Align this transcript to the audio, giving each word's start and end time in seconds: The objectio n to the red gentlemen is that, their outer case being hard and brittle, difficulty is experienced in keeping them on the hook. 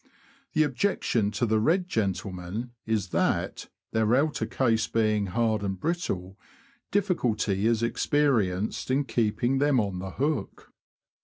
The 0.53 0.63
objectio 0.63 1.19
n 1.19 1.29
to 1.29 1.45
the 1.45 1.59
red 1.59 1.87
gentlemen 1.87 2.71
is 2.87 3.09
that, 3.09 3.69
their 3.91 4.15
outer 4.15 4.47
case 4.47 4.87
being 4.87 5.27
hard 5.27 5.61
and 5.61 5.79
brittle, 5.79 6.39
difficulty 6.89 7.67
is 7.67 7.83
experienced 7.83 8.89
in 8.89 9.03
keeping 9.05 9.59
them 9.59 9.79
on 9.79 9.99
the 9.99 10.09
hook. 10.13 10.73